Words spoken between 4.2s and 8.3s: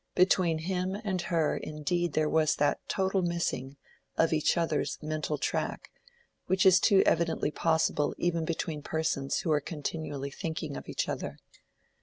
each other's mental track, which is too evidently possible